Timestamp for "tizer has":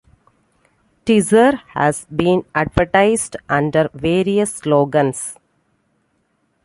1.05-2.05